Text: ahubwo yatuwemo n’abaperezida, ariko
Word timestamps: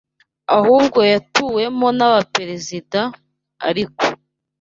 ahubwo 0.57 0.99
yatuwemo 1.11 1.87
n’abaperezida, 1.97 3.01
ariko 3.69 4.03